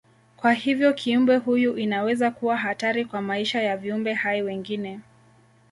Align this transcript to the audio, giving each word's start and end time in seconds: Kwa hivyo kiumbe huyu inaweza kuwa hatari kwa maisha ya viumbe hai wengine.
Kwa 0.37 0.53
hivyo 0.53 0.93
kiumbe 0.93 1.37
huyu 1.37 1.77
inaweza 1.77 2.31
kuwa 2.31 2.57
hatari 2.57 3.05
kwa 3.05 3.21
maisha 3.21 3.61
ya 3.61 3.77
viumbe 3.77 4.13
hai 4.13 4.41
wengine. 4.43 4.99